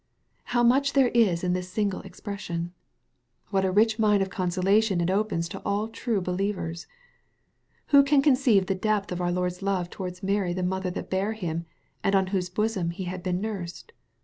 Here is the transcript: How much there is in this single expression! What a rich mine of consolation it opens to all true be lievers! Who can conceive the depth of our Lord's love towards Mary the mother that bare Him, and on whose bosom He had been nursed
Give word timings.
How 0.45 0.63
much 0.63 0.93
there 0.93 1.09
is 1.09 1.43
in 1.43 1.53
this 1.53 1.69
single 1.69 2.01
expression! 2.01 2.73
What 3.51 3.63
a 3.63 3.71
rich 3.71 3.99
mine 3.99 4.23
of 4.23 4.31
consolation 4.31 4.99
it 4.99 5.11
opens 5.11 5.47
to 5.49 5.61
all 5.63 5.87
true 5.89 6.21
be 6.21 6.31
lievers! 6.31 6.87
Who 7.89 8.01
can 8.03 8.23
conceive 8.23 8.65
the 8.65 8.73
depth 8.73 9.11
of 9.11 9.21
our 9.21 9.31
Lord's 9.31 9.61
love 9.61 9.91
towards 9.91 10.23
Mary 10.23 10.53
the 10.53 10.63
mother 10.63 10.89
that 10.89 11.11
bare 11.11 11.33
Him, 11.33 11.65
and 12.03 12.15
on 12.15 12.27
whose 12.33 12.49
bosom 12.49 12.89
He 12.89 13.03
had 13.03 13.21
been 13.21 13.39
nursed 13.39 13.93